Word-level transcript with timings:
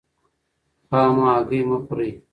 خامه 0.87 1.25
هګۍ 1.33 1.61
مه 1.69 1.77
خورئ. 1.85 2.09